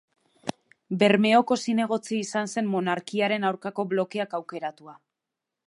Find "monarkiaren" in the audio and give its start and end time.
2.77-3.47